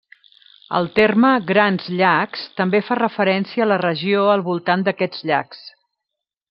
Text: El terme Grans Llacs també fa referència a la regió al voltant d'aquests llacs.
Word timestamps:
El 0.77 0.87
terme 0.95 1.33
Grans 1.51 1.89
Llacs 1.99 2.47
també 2.61 2.81
fa 2.89 2.99
referència 3.03 3.67
a 3.67 3.69
la 3.73 3.81
regió 3.87 4.27
al 4.33 4.47
voltant 4.53 4.89
d'aquests 4.89 5.27
llacs. 5.33 5.67